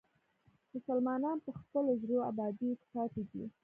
[0.75, 3.43] مسلمانان په خپلو زړو ابادیو کې پاتې دي.